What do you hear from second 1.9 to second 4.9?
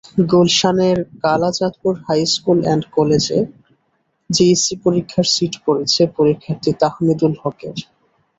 high school and কলেজে JSC